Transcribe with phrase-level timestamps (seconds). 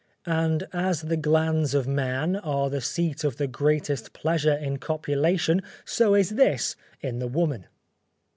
[0.25, 5.61] And as the glans of man are the seat of the greatest pleasure in copulation,
[5.85, 7.67] so is this in the woman.